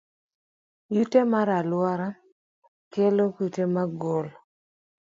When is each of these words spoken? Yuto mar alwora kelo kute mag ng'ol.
Yuto 0.95 1.19
mar 1.33 1.47
alwora 1.59 2.07
kelo 2.91 3.25
kute 3.35 3.63
mag 3.75 3.91
ng'ol. 3.97 4.27